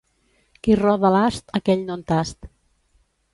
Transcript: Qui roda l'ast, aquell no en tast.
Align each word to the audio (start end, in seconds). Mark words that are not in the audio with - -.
Qui 0.67 0.77
roda 0.79 1.11
l'ast, 1.15 1.53
aquell 1.59 1.85
no 1.91 1.99
en 1.99 2.05
tast. 2.13 2.51